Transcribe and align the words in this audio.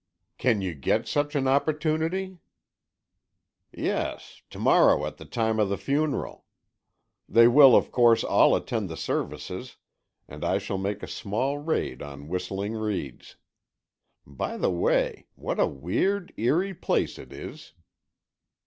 "Can 0.39 0.61
you 0.61 0.73
get 0.73 1.07
such 1.07 1.35
an 1.35 1.47
opportunity?" 1.47 2.39
"Yes, 3.71 4.41
to 4.49 4.57
morrow 4.57 5.05
at 5.05 5.17
the 5.17 5.25
time 5.25 5.59
of 5.59 5.69
the 5.69 5.77
funeral. 5.77 6.45
They 7.29 7.47
will, 7.47 7.75
of 7.75 7.91
course, 7.91 8.23
all 8.23 8.55
attend 8.55 8.89
the 8.89 8.97
services 8.97 9.75
and 10.27 10.43
I 10.43 10.57
shall 10.57 10.79
make 10.79 11.03
a 11.03 11.07
small 11.07 11.59
raid 11.59 12.01
on 12.01 12.29
Whistling 12.29 12.73
Reeds. 12.73 13.35
By 14.25 14.57
the 14.57 14.71
way, 14.71 15.27
what 15.35 15.59
a 15.59 15.67
weird, 15.67 16.33
eerie 16.35 16.73
place 16.73 17.19
it 17.19 17.31
is!" 17.31 17.73